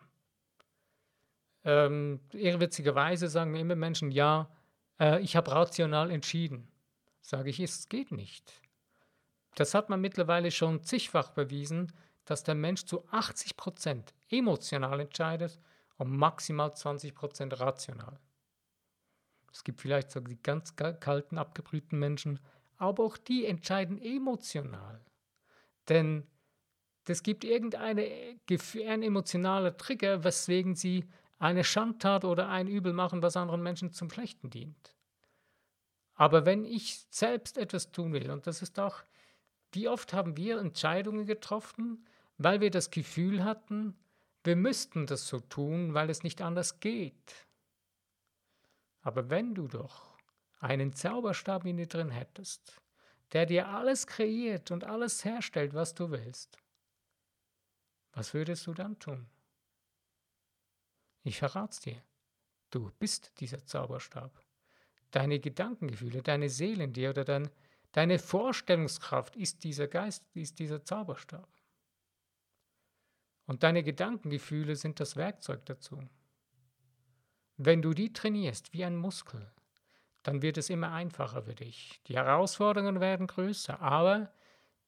ähm, 1.64 2.20
irrwitzigerweise 2.32 3.28
sagen 3.28 3.52
mir 3.52 3.60
immer 3.60 3.76
Menschen, 3.76 4.10
ja, 4.10 4.50
äh, 5.02 5.20
ich 5.20 5.36
habe 5.36 5.50
rational 5.50 6.10
entschieden. 6.10 6.68
Sage 7.20 7.50
ich, 7.50 7.60
es 7.60 7.88
geht 7.88 8.12
nicht. 8.12 8.52
Das 9.56 9.74
hat 9.74 9.90
man 9.90 10.00
mittlerweile 10.00 10.50
schon 10.50 10.82
zigfach 10.82 11.30
bewiesen, 11.30 11.92
dass 12.24 12.44
der 12.44 12.54
Mensch 12.54 12.84
zu 12.84 13.06
80 13.10 13.56
Prozent 13.56 14.14
emotional 14.30 15.00
entscheidet 15.00 15.58
und 15.98 16.16
maximal 16.16 16.74
20 16.74 17.14
Prozent 17.14 17.60
rational. 17.60 18.18
Es 19.52 19.64
gibt 19.64 19.80
vielleicht 19.80 20.10
so 20.10 20.20
die 20.20 20.40
ganz 20.40 20.76
kalten, 20.76 21.36
abgebrühten 21.36 21.98
Menschen, 21.98 22.40
aber 22.78 23.04
auch 23.04 23.18
die 23.18 23.44
entscheiden 23.44 24.00
emotional. 24.00 25.04
Denn 25.88 26.26
es 27.06 27.22
gibt 27.22 27.44
irgendeine 27.44 28.38
ein 28.86 29.02
emotionaler 29.02 29.76
Trigger, 29.76 30.24
weswegen 30.24 30.74
sie 30.74 31.04
eine 31.42 31.64
Schandtat 31.64 32.24
oder 32.24 32.48
ein 32.48 32.68
Übel 32.68 32.92
machen, 32.92 33.20
was 33.20 33.36
anderen 33.36 33.64
Menschen 33.64 33.92
zum 33.92 34.08
Schlechten 34.08 34.48
dient. 34.48 34.94
Aber 36.14 36.46
wenn 36.46 36.64
ich 36.64 37.04
selbst 37.10 37.58
etwas 37.58 37.90
tun 37.90 38.12
will, 38.12 38.30
und 38.30 38.46
das 38.46 38.62
ist 38.62 38.78
auch, 38.78 39.02
wie 39.72 39.88
oft 39.88 40.12
haben 40.12 40.36
wir 40.36 40.60
Entscheidungen 40.60 41.26
getroffen, 41.26 42.06
weil 42.38 42.60
wir 42.60 42.70
das 42.70 42.92
Gefühl 42.92 43.42
hatten, 43.42 43.96
wir 44.44 44.54
müssten 44.54 45.06
das 45.06 45.26
so 45.26 45.40
tun, 45.40 45.94
weil 45.94 46.10
es 46.10 46.22
nicht 46.22 46.40
anders 46.42 46.78
geht. 46.78 47.48
Aber 49.00 49.28
wenn 49.28 49.52
du 49.52 49.66
doch 49.66 50.16
einen 50.60 50.92
Zauberstab 50.92 51.64
in 51.64 51.76
dir 51.76 51.88
drin 51.88 52.10
hättest, 52.10 52.80
der 53.32 53.46
dir 53.46 53.68
alles 53.68 54.06
kreiert 54.06 54.70
und 54.70 54.84
alles 54.84 55.24
herstellt, 55.24 55.74
was 55.74 55.92
du 55.92 56.12
willst, 56.12 56.56
was 58.12 58.32
würdest 58.32 58.64
du 58.68 58.74
dann 58.74 58.96
tun? 59.00 59.26
Ich 61.22 61.38
verrat's 61.38 61.80
dir. 61.80 62.02
Du 62.70 62.90
bist 62.98 63.32
dieser 63.40 63.64
Zauberstab. 63.64 64.32
Deine 65.10 65.38
Gedankengefühle, 65.38 66.22
deine 66.22 66.48
Seele 66.48 66.84
in 66.84 66.92
dir 66.92 67.10
oder 67.10 67.24
dein, 67.24 67.50
deine 67.92 68.18
Vorstellungskraft 68.18 69.36
ist 69.36 69.62
dieser 69.62 69.86
Geist, 69.86 70.24
ist 70.34 70.58
dieser 70.58 70.84
Zauberstab. 70.84 71.48
Und 73.46 73.62
deine 73.62 73.82
Gedankengefühle 73.82 74.76
sind 74.76 75.00
das 75.00 75.16
Werkzeug 75.16 75.66
dazu. 75.66 76.02
Wenn 77.56 77.82
du 77.82 77.92
die 77.92 78.12
trainierst 78.12 78.72
wie 78.72 78.84
ein 78.84 78.96
Muskel, 78.96 79.52
dann 80.22 80.40
wird 80.40 80.56
es 80.56 80.70
immer 80.70 80.92
einfacher 80.92 81.42
für 81.42 81.54
dich. 81.54 82.00
Die 82.06 82.16
Herausforderungen 82.16 83.00
werden 83.00 83.26
größer, 83.26 83.80
aber 83.80 84.32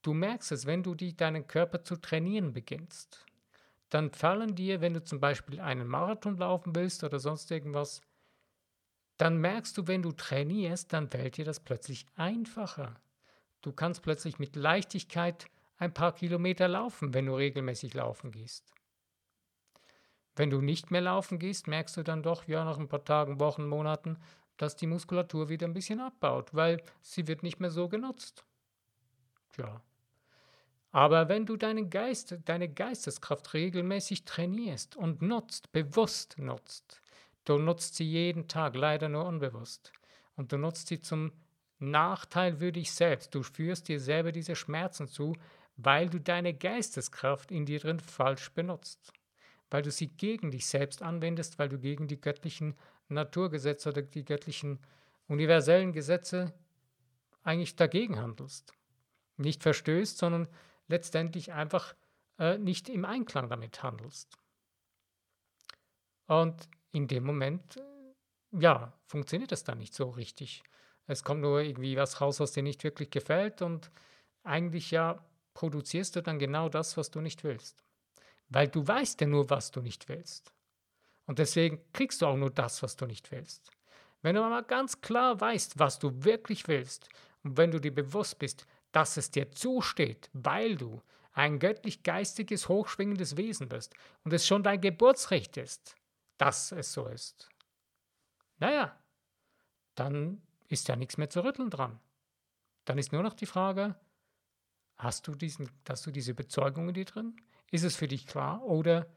du 0.02 0.14
merkst 0.14 0.52
es, 0.52 0.64
wenn 0.66 0.82
du 0.82 0.94
die, 0.94 1.16
deinen 1.16 1.46
Körper 1.46 1.82
zu 1.82 1.96
trainieren 1.96 2.52
beginnst. 2.52 3.26
Dann 3.94 4.10
fallen 4.10 4.56
dir, 4.56 4.80
wenn 4.80 4.94
du 4.94 5.04
zum 5.04 5.20
Beispiel 5.20 5.60
einen 5.60 5.86
Marathon 5.86 6.36
laufen 6.36 6.74
willst 6.74 7.04
oder 7.04 7.20
sonst 7.20 7.48
irgendwas, 7.52 8.00
dann 9.18 9.38
merkst 9.38 9.78
du, 9.78 9.86
wenn 9.86 10.02
du 10.02 10.10
trainierst, 10.10 10.92
dann 10.92 11.08
fällt 11.08 11.36
dir 11.36 11.44
das 11.44 11.60
plötzlich 11.60 12.04
einfacher. 12.16 13.00
Du 13.62 13.70
kannst 13.70 14.02
plötzlich 14.02 14.40
mit 14.40 14.56
Leichtigkeit 14.56 15.46
ein 15.76 15.94
paar 15.94 16.12
Kilometer 16.12 16.66
laufen, 16.66 17.14
wenn 17.14 17.26
du 17.26 17.36
regelmäßig 17.36 17.94
laufen 17.94 18.32
gehst. 18.32 18.74
Wenn 20.34 20.50
du 20.50 20.60
nicht 20.60 20.90
mehr 20.90 21.02
laufen 21.02 21.38
gehst, 21.38 21.68
merkst 21.68 21.96
du 21.96 22.02
dann 22.02 22.24
doch, 22.24 22.48
ja, 22.48 22.64
nach 22.64 22.78
ein 22.78 22.88
paar 22.88 23.04
Tagen, 23.04 23.38
Wochen, 23.38 23.64
Monaten, 23.64 24.18
dass 24.56 24.74
die 24.74 24.88
Muskulatur 24.88 25.48
wieder 25.48 25.68
ein 25.68 25.72
bisschen 25.72 26.00
abbaut, 26.00 26.52
weil 26.52 26.82
sie 27.00 27.28
wird 27.28 27.44
nicht 27.44 27.60
mehr 27.60 27.70
so 27.70 27.88
genutzt. 27.88 28.44
Tja. 29.52 29.80
Aber 30.94 31.28
wenn 31.28 31.44
du 31.44 31.56
deinen 31.56 31.90
Geist, 31.90 32.36
deine 32.44 32.68
Geisteskraft 32.68 33.52
regelmäßig 33.52 34.24
trainierst 34.26 34.94
und 34.94 35.22
nutzt, 35.22 35.72
bewusst 35.72 36.38
nutzt, 36.38 37.02
du 37.44 37.58
nutzt 37.58 37.96
sie 37.96 38.04
jeden 38.04 38.46
Tag, 38.46 38.76
leider 38.76 39.08
nur 39.08 39.26
unbewusst, 39.26 39.92
und 40.36 40.52
du 40.52 40.56
nutzt 40.56 40.86
sie 40.86 41.00
zum 41.00 41.32
Nachteil 41.80 42.58
für 42.58 42.70
dich 42.70 42.92
selbst. 42.92 43.34
Du 43.34 43.42
führst 43.42 43.88
dir 43.88 43.98
selber 43.98 44.30
diese 44.30 44.54
Schmerzen 44.54 45.08
zu, 45.08 45.34
weil 45.76 46.08
du 46.08 46.20
deine 46.20 46.54
Geisteskraft 46.54 47.50
in 47.50 47.66
dir 47.66 47.80
drin 47.80 47.98
falsch 47.98 48.52
benutzt, 48.52 49.12
weil 49.72 49.82
du 49.82 49.90
sie 49.90 50.06
gegen 50.06 50.52
dich 50.52 50.64
selbst 50.66 51.02
anwendest, 51.02 51.58
weil 51.58 51.68
du 51.68 51.80
gegen 51.80 52.06
die 52.06 52.20
göttlichen 52.20 52.76
Naturgesetze 53.08 53.88
oder 53.88 54.02
die 54.02 54.24
göttlichen 54.24 54.78
universellen 55.26 55.92
Gesetze 55.92 56.54
eigentlich 57.42 57.74
dagegen 57.74 58.20
handelst. 58.20 58.72
Nicht 59.36 59.64
verstößt, 59.64 60.18
sondern 60.18 60.46
letztendlich 60.88 61.52
einfach 61.52 61.94
äh, 62.38 62.58
nicht 62.58 62.88
im 62.88 63.04
Einklang 63.04 63.48
damit 63.48 63.82
handelst. 63.82 64.36
Und 66.26 66.68
in 66.92 67.08
dem 67.08 67.24
Moment, 67.24 67.76
äh, 67.76 68.60
ja, 68.60 68.92
funktioniert 69.06 69.52
das 69.52 69.64
dann 69.64 69.78
nicht 69.78 69.94
so 69.94 70.10
richtig. 70.10 70.62
Es 71.06 71.22
kommt 71.22 71.42
nur 71.42 71.60
irgendwie 71.60 71.96
was 71.96 72.20
raus, 72.20 72.40
was 72.40 72.52
dir 72.52 72.62
nicht 72.62 72.82
wirklich 72.84 73.10
gefällt 73.10 73.62
und 73.62 73.90
eigentlich 74.42 74.90
ja 74.90 75.24
produzierst 75.54 76.16
du 76.16 76.22
dann 76.22 76.38
genau 76.38 76.68
das, 76.68 76.96
was 76.96 77.10
du 77.10 77.20
nicht 77.20 77.44
willst. 77.44 77.84
Weil 78.48 78.68
du 78.68 78.86
weißt 78.86 79.20
ja 79.20 79.26
nur, 79.26 79.50
was 79.50 79.70
du 79.70 79.80
nicht 79.80 80.08
willst. 80.08 80.52
Und 81.26 81.38
deswegen 81.38 81.80
kriegst 81.92 82.20
du 82.20 82.26
auch 82.26 82.36
nur 82.36 82.50
das, 82.50 82.82
was 82.82 82.96
du 82.96 83.06
nicht 83.06 83.30
willst. 83.30 83.70
Wenn 84.22 84.34
du 84.34 84.40
mal 84.42 84.62
ganz 84.62 85.00
klar 85.00 85.40
weißt, 85.40 85.78
was 85.78 85.98
du 85.98 86.24
wirklich 86.24 86.66
willst 86.68 87.08
und 87.42 87.56
wenn 87.56 87.70
du 87.70 87.80
dir 87.80 87.94
bewusst 87.94 88.38
bist, 88.38 88.66
dass 88.94 89.16
es 89.16 89.32
dir 89.32 89.50
zusteht, 89.50 90.30
weil 90.32 90.76
du 90.76 91.02
ein 91.32 91.58
göttlich-geistiges, 91.58 92.68
hochschwingendes 92.68 93.36
Wesen 93.36 93.68
bist 93.68 93.92
und 94.22 94.32
es 94.32 94.46
schon 94.46 94.62
dein 94.62 94.80
Geburtsrecht 94.80 95.56
ist, 95.56 95.96
dass 96.38 96.70
es 96.70 96.92
so 96.92 97.08
ist. 97.08 97.48
Naja, 98.58 98.96
dann 99.96 100.40
ist 100.68 100.86
ja 100.86 100.94
nichts 100.94 101.16
mehr 101.16 101.28
zu 101.28 101.42
rütteln 101.42 101.70
dran. 101.70 101.98
Dann 102.84 102.96
ist 102.96 103.12
nur 103.12 103.24
noch 103.24 103.34
die 103.34 103.46
Frage, 103.46 103.96
hast 104.96 105.26
du, 105.26 105.34
diesen, 105.34 105.68
hast 105.88 106.06
du 106.06 106.12
diese 106.12 106.30
Überzeugung 106.30 106.88
in 106.88 106.94
dir 106.94 107.04
drin? 107.04 107.36
Ist 107.72 107.82
es 107.82 107.96
für 107.96 108.06
dich 108.06 108.28
klar 108.28 108.62
oder 108.62 109.08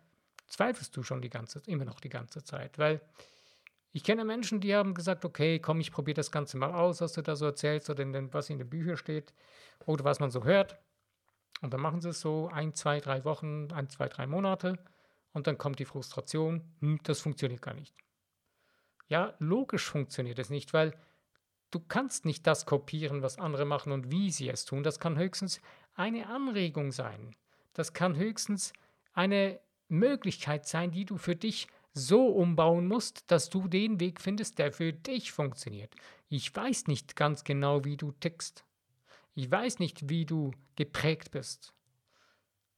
zweifelst 0.48 0.98
du 0.98 1.04
schon 1.04 1.22
die 1.22 1.30
ganze, 1.30 1.62
immer 1.68 1.86
noch 1.86 2.00
die 2.00 2.10
ganze 2.10 2.44
Zeit? 2.44 2.80
Weil 2.80 3.00
ich 3.98 4.04
kenne 4.04 4.26
Menschen, 4.26 4.62
die 4.62 4.76
haben 4.76 4.94
gesagt, 4.94 5.26
okay, 5.26 5.58
komm, 5.58 5.80
ich 5.80 5.92
probiere 5.92 6.14
das 6.14 6.30
Ganze 6.30 6.56
mal 6.56 6.72
aus, 6.72 7.02
was 7.02 7.14
du 7.14 7.24
da 7.24 7.36
so 7.36 7.46
erzählst 7.46 7.90
oder 7.90 8.04
in 8.04 8.32
was 8.32 8.48
in 8.52 8.60
den 8.60 8.70
Büchern 8.70 8.96
steht 8.96 9.34
oder 9.88 10.04
was 10.04 10.20
man 10.20 10.30
so 10.30 10.44
hört. 10.44 10.78
Und 11.62 11.74
dann 11.74 11.82
machen 11.82 12.00
sie 12.00 12.10
es 12.10 12.22
so 12.22 12.48
ein, 12.54 12.76
zwei, 12.76 13.00
drei 13.00 13.26
Wochen, 13.26 13.72
ein, 13.72 13.90
zwei, 13.90 14.08
drei 14.08 14.28
Monate 14.28 14.78
und 15.34 15.48
dann 15.48 15.58
kommt 15.58 15.80
die 15.80 15.86
Frustration, 15.86 16.62
hm, 16.80 17.00
das 17.06 17.22
funktioniert 17.22 17.64
gar 17.64 17.74
nicht. 17.74 17.96
Ja, 19.08 19.34
logisch 19.40 19.90
funktioniert 19.90 20.38
es 20.38 20.52
nicht, 20.52 20.76
weil 20.76 20.94
du 21.72 21.80
kannst 21.80 22.24
nicht 22.24 22.46
das 22.46 22.68
kopieren, 22.68 23.24
was 23.24 23.40
andere 23.40 23.66
machen 23.66 23.92
und 23.92 24.12
wie 24.12 24.30
sie 24.30 24.48
es 24.48 24.66
tun. 24.66 24.84
Das 24.84 25.00
kann 25.00 25.18
höchstens 25.18 25.60
eine 25.96 26.28
Anregung 26.28 26.92
sein. 26.92 27.36
Das 27.74 27.94
kann 27.94 28.16
höchstens 28.16 28.74
eine 29.14 29.60
Möglichkeit 29.88 30.68
sein, 30.68 30.92
die 30.92 31.06
du 31.06 31.18
für 31.18 31.36
dich 31.36 31.68
so 31.98 32.28
umbauen 32.28 32.88
musst, 32.88 33.30
dass 33.32 33.50
du 33.50 33.68
den 33.68 34.00
Weg 34.00 34.22
findest, 34.22 34.60
der 34.60 34.72
für 34.72 34.94
dich 34.94 35.32
funktioniert. 35.32 35.94
Ich 36.30 36.56
weiß 36.56 36.88
nicht 36.88 37.16
ganz 37.16 37.44
genau, 37.44 37.84
wie 37.84 37.98
du 37.98 38.12
tickst. 38.12 38.66
Ich 39.34 39.50
weiß 39.52 39.80
nicht, 39.80 40.10
wie 40.10 40.26
du 40.26 40.52
geprägt 40.76 41.32
bist. 41.32 41.74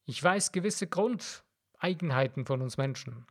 Ich 0.06 0.24
weiß 0.24 0.52
gewisse 0.52 0.88
Grundeigenheiten 0.88 2.46
von 2.46 2.62
uns 2.62 2.78
Menschen. 2.78 3.26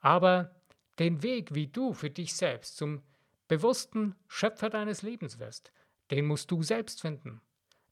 Aber 0.00 0.54
den 0.98 1.22
Weg, 1.22 1.54
wie 1.54 1.66
du 1.66 1.92
für 1.92 2.10
dich 2.10 2.34
selbst 2.34 2.76
zum 2.76 3.02
bewussten 3.48 4.14
Schöpfer 4.28 4.70
deines 4.70 5.02
Lebens 5.02 5.38
wirst, 5.38 5.72
den 6.10 6.26
musst 6.26 6.50
du 6.50 6.62
selbst 6.62 7.00
finden. 7.00 7.40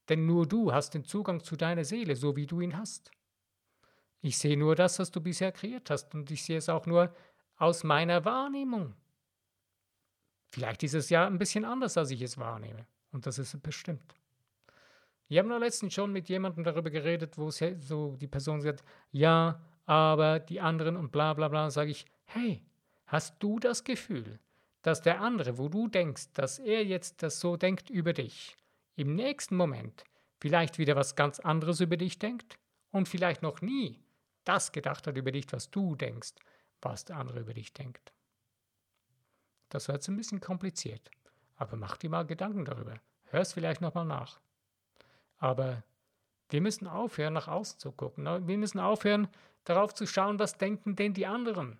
Denn 0.09 0.25
nur 0.25 0.47
du 0.47 0.73
hast 0.73 0.93
den 0.93 1.05
Zugang 1.05 1.43
zu 1.43 1.55
deiner 1.55 1.85
Seele, 1.85 2.15
so 2.15 2.35
wie 2.35 2.47
du 2.47 2.61
ihn 2.61 2.77
hast. 2.77 3.11
Ich 4.21 4.37
sehe 4.37 4.57
nur 4.57 4.75
das, 4.75 4.99
was 4.99 5.11
du 5.11 5.21
bisher 5.21 5.51
kreiert 5.51 5.89
hast 5.89 6.13
und 6.13 6.29
ich 6.31 6.43
sehe 6.43 6.57
es 6.57 6.69
auch 6.69 6.85
nur 6.85 7.13
aus 7.57 7.83
meiner 7.83 8.25
Wahrnehmung. 8.25 8.93
Vielleicht 10.51 10.83
ist 10.83 10.95
es 10.95 11.09
ja 11.09 11.25
ein 11.27 11.37
bisschen 11.37 11.63
anders, 11.63 11.97
als 11.97 12.11
ich 12.11 12.21
es 12.21 12.37
wahrnehme. 12.37 12.85
Und 13.11 13.25
das 13.25 13.37
ist 13.37 13.61
bestimmt. 13.61 14.15
Ich 15.27 15.37
habe 15.37 15.47
nur 15.47 15.59
letztens 15.59 15.93
schon 15.93 16.11
mit 16.11 16.27
jemandem 16.27 16.63
darüber 16.63 16.89
geredet, 16.89 17.37
wo 17.37 17.51
so 17.51 18.15
die 18.17 18.27
Person 18.27 18.61
sagt, 18.61 18.83
ja, 19.11 19.61
aber 19.85 20.39
die 20.39 20.59
anderen 20.59 20.95
und 20.95 21.11
bla 21.11 21.33
bla 21.33 21.47
bla, 21.47 21.69
sage 21.69 21.91
ich, 21.91 22.05
hey, 22.25 22.63
hast 23.05 23.35
du 23.39 23.59
das 23.59 23.83
Gefühl, 23.83 24.39
dass 24.81 25.01
der 25.01 25.21
andere, 25.21 25.57
wo 25.57 25.69
du 25.69 25.87
denkst, 25.87 26.33
dass 26.33 26.57
er 26.57 26.83
jetzt 26.83 27.21
das 27.21 27.39
so 27.39 27.57
denkt 27.57 27.89
über 27.89 28.13
dich, 28.13 28.57
im 28.95 29.15
nächsten 29.15 29.55
Moment 29.55 30.03
vielleicht 30.39 30.77
wieder 30.77 30.95
was 30.95 31.15
ganz 31.15 31.39
anderes 31.39 31.79
über 31.79 31.97
dich 31.97 32.17
denkt 32.17 32.57
und 32.91 33.07
vielleicht 33.07 33.41
noch 33.43 33.61
nie 33.61 33.99
das 34.49 34.71
gedacht 34.71 35.07
hat 35.07 35.15
über 35.15 35.31
dich, 35.31 35.45
was 35.51 35.69
du 35.69 35.95
denkst, 35.95 36.33
was 36.81 37.05
der 37.05 37.17
andere 37.17 37.39
über 37.39 37.53
dich 37.53 37.71
denkt. 37.71 38.11
Das 39.69 39.87
wird 39.87 40.07
ein 40.07 40.17
bisschen 40.17 40.41
kompliziert, 40.41 41.11
aber 41.55 41.77
mach 41.77 41.97
dir 41.97 42.09
mal 42.09 42.25
Gedanken 42.25 42.65
darüber. 42.65 42.99
Hör 43.25 43.41
es 43.41 43.53
vielleicht 43.53 43.81
nochmal 43.81 44.05
nach. 44.05 44.39
Aber 45.37 45.83
wir 46.49 46.61
müssen 46.61 46.87
aufhören, 46.87 47.33
nach 47.33 47.47
außen 47.47 47.79
zu 47.79 47.91
gucken. 47.91 48.25
Wir 48.47 48.57
müssen 48.57 48.79
aufhören, 48.79 49.27
darauf 49.65 49.93
zu 49.93 50.07
schauen, 50.07 50.39
was 50.39 50.57
denken 50.57 50.95
denn 50.95 51.13
die 51.13 51.27
anderen. 51.27 51.77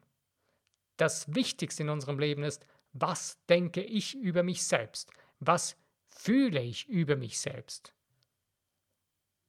das 1.00 1.34
Wichtigste 1.34 1.84
in 1.84 1.90
unserem 1.90 2.20
Leben 2.20 2.44
ist, 2.44 2.66
was 2.94 3.44
denke 3.48 3.82
ich 3.82 4.16
über 4.16 4.44
mich 4.44 4.64
selbst? 4.64 5.12
Was 5.40 5.78
fühle 6.10 6.62
ich 6.62 6.88
über 6.90 7.16
mich 7.16 7.40
selbst? 7.40 7.94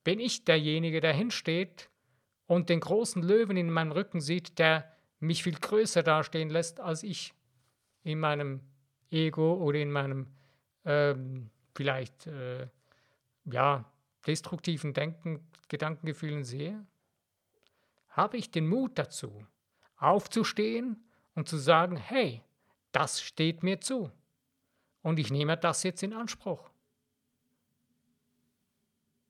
Bin 0.05 0.21
ich 0.21 0.45
derjenige, 0.45 1.01
der 1.01 1.13
hinsteht 1.13 1.91
und 2.51 2.69
den 2.69 2.81
großen 2.81 3.23
Löwen 3.23 3.57
in 3.57 3.71
meinem 3.71 3.93
Rücken 3.93 4.21
sieht, 4.21 4.59
der 4.59 4.93
mich 5.21 5.45
viel 5.45 5.55
größer 5.55 6.03
dastehen 6.03 6.51
lässt 6.51 6.81
als 6.81 7.05
ich 7.05 7.33
in 8.03 8.19
meinem 8.19 8.61
Ego 9.09 9.55
oder 9.55 9.79
in 9.79 9.93
meinem 9.93 10.27
ähm, 10.85 11.51
vielleicht 11.77 12.27
äh, 12.27 12.67
ja 13.45 13.85
destruktiven 14.27 14.93
Denken, 14.95 15.49
Gedankengefühlen 15.69 16.43
sehe? 16.43 16.85
Habe 18.09 18.37
ich 18.37 18.51
den 18.51 18.67
Mut 18.67 18.99
dazu, 18.99 19.47
aufzustehen 19.97 21.05
und 21.37 21.49
zu 21.49 21.57
sagen, 21.57 21.97
hey, 21.97 22.43
das 22.91 23.23
steht 23.23 23.63
mir 23.63 23.81
zu 23.81 24.11
und 25.03 25.21
ich 25.21 25.31
nehme 25.31 25.57
das 25.57 25.85
jetzt 25.85 26.03
in 26.03 26.13
Anspruch? 26.13 26.69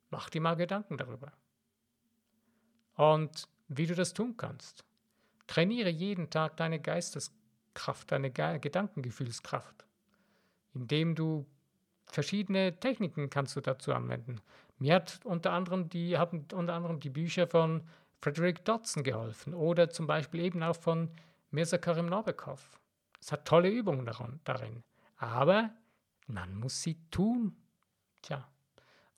Mach 0.09 0.31
dir 0.31 0.41
mal 0.41 0.57
Gedanken 0.57 0.97
darüber. 0.97 1.35
Und 3.01 3.49
wie 3.69 3.87
du 3.87 3.95
das 3.95 4.13
tun 4.13 4.37
kannst. 4.37 4.85
Trainiere 5.47 5.89
jeden 5.89 6.29
Tag 6.29 6.59
deine 6.59 6.79
Geisteskraft, 6.79 8.13
deine 8.13 8.31
Ge 8.31 8.59
Gedankengefühlskraft, 8.59 9.87
indem 10.75 11.15
du 11.15 11.47
verschiedene 12.05 12.79
Techniken 12.79 13.31
kannst 13.31 13.57
du 13.57 13.63
dazu 13.63 13.95
anwenden. 13.95 14.43
Mir 14.77 14.97
hat 14.97 15.21
unter 15.25 15.53
anderem 15.53 15.89
die, 15.89 16.19
haben 16.19 16.47
unter 16.53 16.75
anderem 16.75 17.01
die 17.01 17.09
Bücher 17.09 17.47
von 17.47 17.89
Frederick 18.21 18.67
Dodson 18.67 19.03
geholfen 19.03 19.55
oder 19.55 19.89
zum 19.89 20.07
Beispiel 20.07 20.41
eben 20.41 20.63
auch 20.63 20.77
von 20.77 21.09
Mirza 21.53 21.79
Karim 21.79 22.05
Novikov. 22.05 22.79
Es 23.19 23.33
hat 23.33 23.47
tolle 23.47 23.71
Übungen 23.71 24.05
darin, 24.45 24.83
aber 25.17 25.71
man 26.27 26.55
muss 26.55 26.83
sie 26.83 26.99
tun. 27.11 27.57
Tja, 28.21 28.47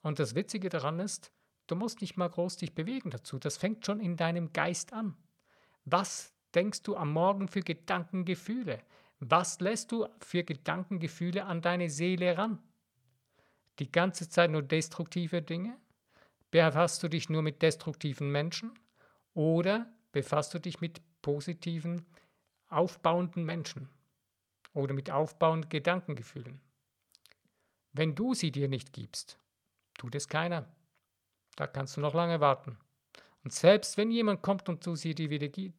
und 0.01 0.19
das 0.19 0.35
Witzige 0.35 0.69
daran 0.69 1.01
ist, 1.01 1.32
du 1.67 1.75
musst 1.75 2.01
nicht 2.01 2.17
mal 2.17 2.29
groß 2.29 2.57
dich 2.57 2.73
bewegen 2.73 3.09
dazu. 3.09 3.39
Das 3.39 3.57
fängt 3.57 3.85
schon 3.85 3.99
in 3.99 4.17
deinem 4.17 4.53
Geist 4.53 4.93
an. 4.93 5.15
Was 5.85 6.33
denkst 6.53 6.83
du 6.83 6.95
am 6.95 7.11
Morgen 7.11 7.47
für 7.47 7.61
Gedankengefühle? 7.61 8.83
Was 9.19 9.59
lässt 9.59 9.91
du 9.91 10.07
für 10.19 10.43
Gedankengefühle 10.43 11.45
an 11.45 11.61
deine 11.61 11.89
Seele 11.89 12.37
ran? 12.37 12.61
Die 13.79 13.91
ganze 13.91 14.29
Zeit 14.29 14.51
nur 14.51 14.61
destruktive 14.61 15.41
Dinge? 15.41 15.77
Befasst 16.51 17.01
du 17.01 17.07
dich 17.07 17.29
nur 17.29 17.41
mit 17.41 17.61
destruktiven 17.61 18.31
Menschen? 18.31 18.77
Oder 19.33 19.91
befasst 20.11 20.53
du 20.53 20.59
dich 20.59 20.81
mit 20.81 21.01
positiven, 21.21 22.05
aufbauenden 22.69 23.45
Menschen? 23.45 23.89
Oder 24.73 24.93
mit 24.93 25.09
aufbauenden 25.09 25.69
Gedankengefühlen? 25.69 26.61
Wenn 27.93 28.15
du 28.15 28.33
sie 28.33 28.51
dir 28.51 28.67
nicht 28.67 28.93
gibst, 28.93 29.39
tut 29.97 30.15
es 30.15 30.27
keiner. 30.27 30.67
Da 31.55 31.67
kannst 31.67 31.97
du 31.97 32.01
noch 32.01 32.13
lange 32.13 32.39
warten. 32.39 32.77
Und 33.43 33.53
selbst 33.53 33.97
wenn 33.97 34.11
jemand 34.11 34.41
kommt 34.41 34.69
und 34.69 34.85
du 34.85 34.95
sie 34.95 35.13
dir 35.13 35.29
wieder 35.29 35.49
die 35.49 35.73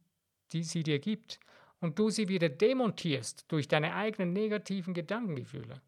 sie 0.62 0.82
dir 0.82 0.98
gibt 0.98 1.40
und 1.80 1.98
du 1.98 2.10
sie 2.10 2.28
wieder 2.28 2.48
demontierst 2.48 3.46
durch 3.48 3.66
deine 3.66 3.94
eigenen 3.94 4.32
negativen 4.32 4.94
Gedankengefühle, 4.94 5.80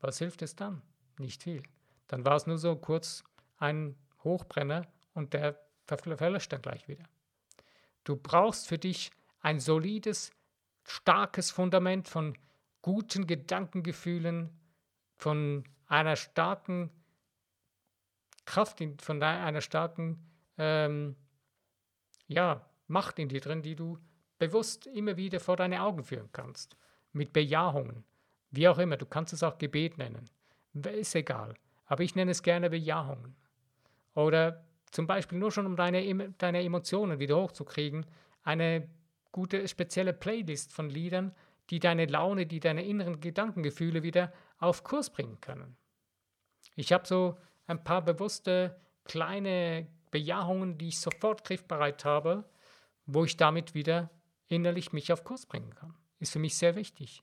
was 0.00 0.18
hilft 0.18 0.42
es 0.42 0.54
dann? 0.54 0.82
Nicht 1.18 1.42
viel. 1.42 1.62
Dann 2.06 2.24
war 2.24 2.36
es 2.36 2.46
nur 2.46 2.58
so 2.58 2.76
kurz 2.76 3.24
ein 3.56 3.96
Hochbrenner 4.22 4.86
und 5.14 5.32
der 5.32 5.58
verlöscht 5.86 6.52
dann 6.52 6.62
gleich 6.62 6.86
wieder. 6.88 7.04
Du 8.04 8.16
brauchst 8.16 8.68
für 8.68 8.78
dich 8.78 9.10
ein 9.40 9.58
solides, 9.58 10.30
starkes 10.84 11.50
Fundament 11.50 12.08
von 12.08 12.36
guten 12.82 13.26
Gedankengefühlen, 13.26 14.50
von 15.16 15.64
einer 15.86 16.16
starken 16.16 16.90
Kraft, 18.46 18.82
von 19.00 19.22
einer 19.22 19.60
starken 19.60 20.24
ähm, 20.56 21.16
ja, 22.26 22.64
Macht 22.86 23.18
in 23.18 23.28
dir 23.28 23.40
drin, 23.40 23.62
die 23.62 23.74
du 23.74 23.98
bewusst 24.38 24.86
immer 24.86 25.16
wieder 25.16 25.40
vor 25.40 25.56
deine 25.56 25.82
Augen 25.82 26.04
führen 26.04 26.30
kannst. 26.32 26.76
Mit 27.12 27.32
Bejahungen. 27.32 28.04
Wie 28.50 28.68
auch 28.68 28.78
immer, 28.78 28.96
du 28.96 29.06
kannst 29.06 29.32
es 29.32 29.42
auch 29.42 29.58
Gebet 29.58 29.98
nennen. 29.98 30.30
Ist 30.72 31.14
egal. 31.14 31.54
Aber 31.86 32.02
ich 32.02 32.14
nenne 32.14 32.30
es 32.30 32.42
gerne 32.42 32.70
Bejahungen. 32.70 33.36
Oder 34.14 34.64
zum 34.90 35.06
Beispiel 35.06 35.38
nur 35.38 35.50
schon, 35.50 35.66
um 35.66 35.76
deine, 35.76 36.32
deine 36.38 36.62
Emotionen 36.62 37.18
wieder 37.18 37.36
hochzukriegen, 37.36 38.06
eine 38.42 38.88
gute 39.32 39.66
spezielle 39.66 40.12
Playlist 40.12 40.72
von 40.72 40.88
Liedern, 40.88 41.34
die 41.70 41.80
deine 41.80 42.06
Laune, 42.06 42.46
die 42.46 42.60
deine 42.60 42.84
inneren 42.84 43.20
Gedankengefühle 43.20 44.02
wieder 44.02 44.32
auf 44.58 44.84
Kurs 44.84 45.10
bringen 45.10 45.40
können. 45.40 45.76
Ich 46.76 46.92
habe 46.92 47.06
so 47.06 47.36
ein 47.66 47.82
paar 47.82 48.02
bewusste 48.02 48.80
kleine 49.04 49.86
Bejahungen, 50.10 50.78
die 50.78 50.88
ich 50.88 51.00
sofort 51.00 51.44
griffbereit 51.44 52.04
habe, 52.04 52.44
wo 53.06 53.24
ich 53.24 53.36
damit 53.36 53.74
wieder 53.74 54.10
innerlich 54.48 54.92
mich 54.92 55.12
auf 55.12 55.24
Kurs 55.24 55.46
bringen 55.46 55.74
kann. 55.74 55.94
Ist 56.18 56.32
für 56.32 56.38
mich 56.38 56.56
sehr 56.56 56.76
wichtig. 56.76 57.22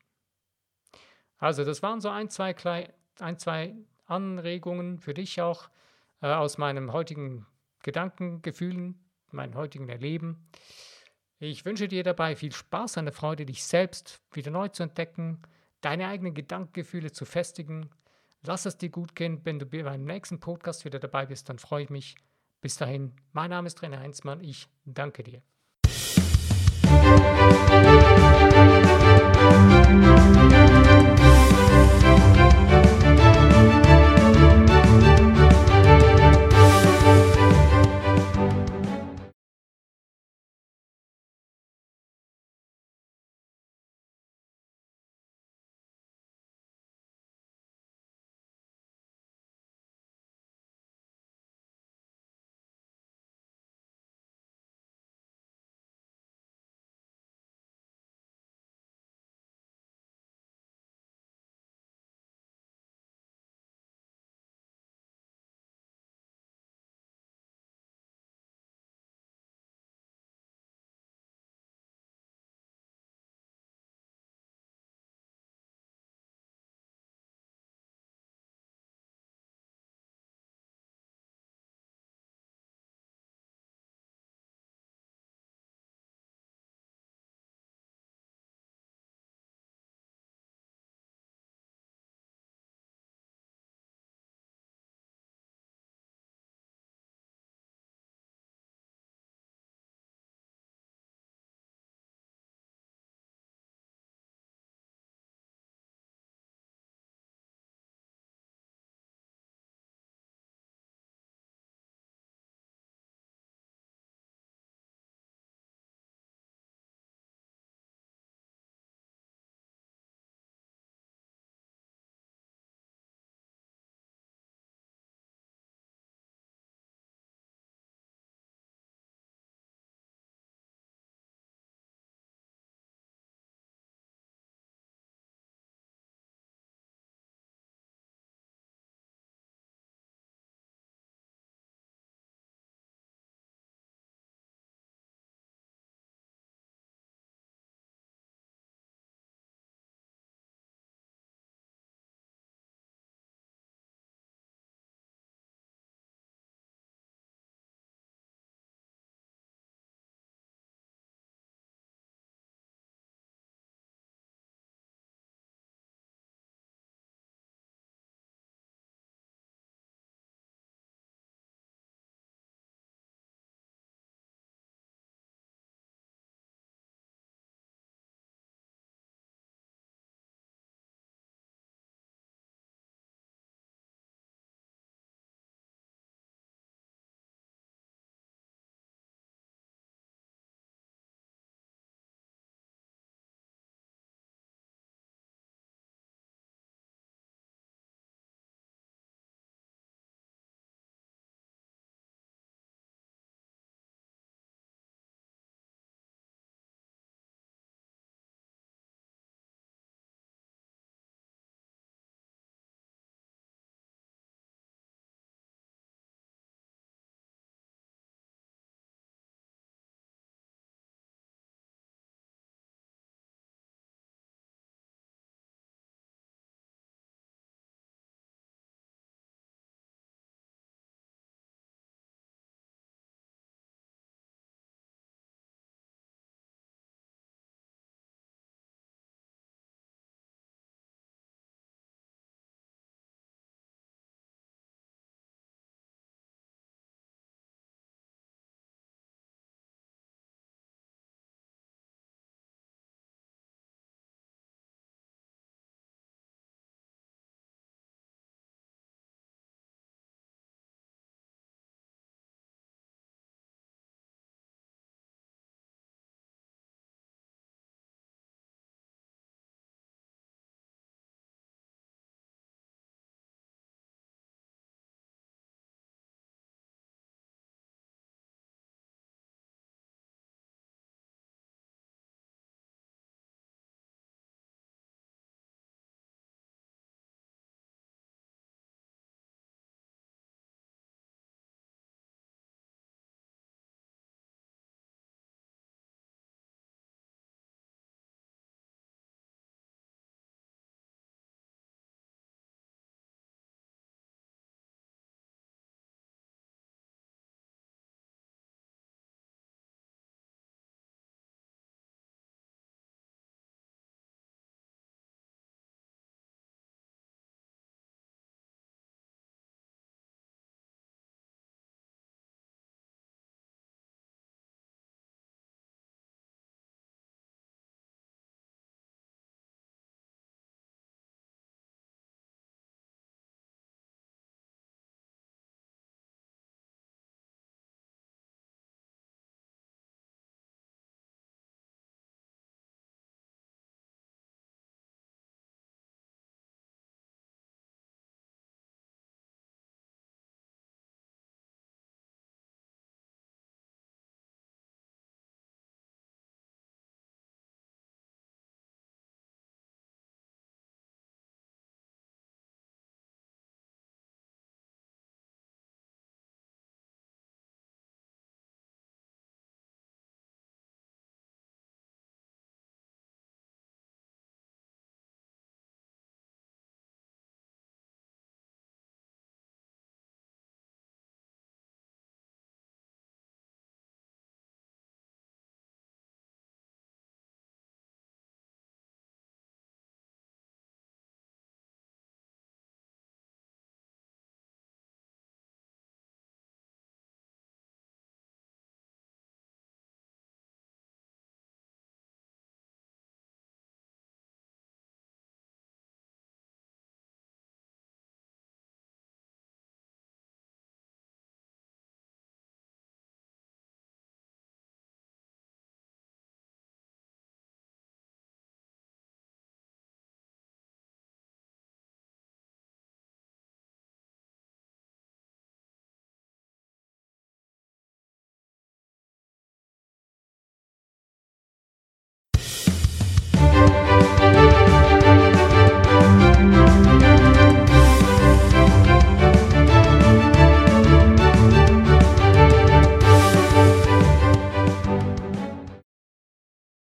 Also 1.38 1.63
das 1.63 1.82
waren 1.82 2.01
so 2.01 2.10
ein, 2.10 2.29
zwei, 2.29 2.93
ein, 3.19 3.38
zwei 3.38 3.75
Anregungen 4.06 4.99
für 4.99 5.13
dich 5.13 5.41
auch 5.41 5.69
äh, 6.21 6.27
aus 6.27 6.58
meinem 6.58 6.93
heutigen 6.93 7.45
Gedankengefühlen, 7.82 8.99
meinem 9.32 9.56
heutigen 9.56 9.89
Erleben. 9.89 10.47
Ich 11.39 11.65
wünsche 11.65 11.88
dir 11.88 12.03
dabei 12.03 12.36
viel 12.36 12.53
Spaß, 12.53 12.97
eine 12.97 13.12
Freude, 13.12 13.45
dich 13.45 13.65
selbst 13.65 14.21
wieder 14.32 14.51
neu 14.51 14.69
zu 14.69 14.84
entdecken, 14.84 15.41
deine 15.82 16.08
eigenen 16.08 16.34
Gedankengefühle 16.34 17.12
zu 17.12 17.25
festigen. 17.25 17.89
Lass 18.45 18.65
es 18.65 18.77
dir 18.77 18.89
gut 18.89 19.15
gehen. 19.15 19.41
Wenn 19.43 19.60
du 19.60 19.65
beim 19.65 20.03
nächsten 20.03 20.39
Podcast 20.39 20.86
wieder 20.86 20.99
dabei 20.99 21.25
bist, 21.25 21.49
dann 21.49 21.60
freue 21.60 21.84
ich 21.84 21.89
mich. 21.89 22.15
Bis 22.62 22.77
dahin, 22.77 23.13
mein 23.32 23.49
Name 23.49 23.67
ist 23.67 23.79
René 23.79 23.99
Heinzmann. 23.99 24.41
Ich 24.41 24.69
danke 24.86 25.23
dir. 25.23 25.41